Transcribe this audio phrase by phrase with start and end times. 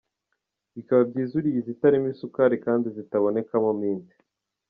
[0.75, 4.07] Bikaba byiza uriye izitarimo isukari kandi zitabonekamo mint.